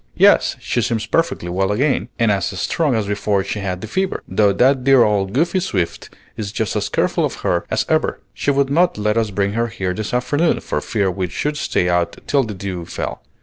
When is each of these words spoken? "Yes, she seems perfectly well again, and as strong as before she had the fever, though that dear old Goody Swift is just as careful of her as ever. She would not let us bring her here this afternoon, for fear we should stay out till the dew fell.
"Yes, 0.17 0.55
she 0.59 0.81
seems 0.81 1.05
perfectly 1.05 1.47
well 1.49 1.71
again, 1.71 2.09
and 2.17 2.31
as 2.31 2.47
strong 2.59 2.95
as 2.95 3.05
before 3.05 3.43
she 3.43 3.59
had 3.59 3.81
the 3.81 3.87
fever, 3.87 4.23
though 4.27 4.51
that 4.51 4.83
dear 4.83 5.03
old 5.03 5.31
Goody 5.31 5.59
Swift 5.59 6.09
is 6.35 6.51
just 6.51 6.75
as 6.75 6.89
careful 6.89 7.23
of 7.23 7.35
her 7.45 7.67
as 7.69 7.85
ever. 7.87 8.19
She 8.33 8.49
would 8.49 8.71
not 8.71 8.97
let 8.97 9.15
us 9.15 9.29
bring 9.29 9.53
her 9.53 9.67
here 9.67 9.93
this 9.93 10.11
afternoon, 10.11 10.59
for 10.61 10.81
fear 10.81 11.11
we 11.11 11.27
should 11.29 11.55
stay 11.55 11.87
out 11.87 12.17
till 12.25 12.41
the 12.41 12.55
dew 12.55 12.83
fell. 12.83 13.21